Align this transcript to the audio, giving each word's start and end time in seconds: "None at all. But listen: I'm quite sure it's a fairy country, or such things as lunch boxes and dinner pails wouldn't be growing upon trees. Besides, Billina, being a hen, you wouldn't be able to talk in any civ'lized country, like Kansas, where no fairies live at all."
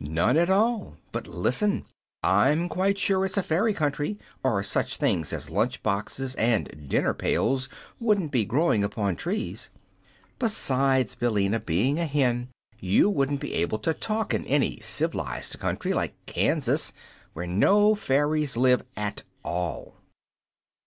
"None 0.00 0.38
at 0.38 0.48
all. 0.48 0.96
But 1.12 1.26
listen: 1.26 1.84
I'm 2.22 2.66
quite 2.66 2.96
sure 2.96 3.26
it's 3.26 3.36
a 3.36 3.42
fairy 3.42 3.74
country, 3.74 4.18
or 4.42 4.62
such 4.62 4.96
things 4.96 5.34
as 5.34 5.50
lunch 5.50 5.82
boxes 5.82 6.34
and 6.36 6.88
dinner 6.88 7.12
pails 7.12 7.68
wouldn't 8.00 8.32
be 8.32 8.46
growing 8.46 8.82
upon 8.82 9.16
trees. 9.16 9.68
Besides, 10.38 11.14
Billina, 11.14 11.60
being 11.60 11.98
a 11.98 12.06
hen, 12.06 12.48
you 12.80 13.10
wouldn't 13.10 13.40
be 13.40 13.52
able 13.52 13.78
to 13.80 13.92
talk 13.92 14.32
in 14.32 14.46
any 14.46 14.78
civ'lized 14.80 15.58
country, 15.58 15.92
like 15.92 16.14
Kansas, 16.24 16.94
where 17.34 17.46
no 17.46 17.94
fairies 17.94 18.56
live 18.56 18.82
at 18.96 19.24
all." 19.44 19.96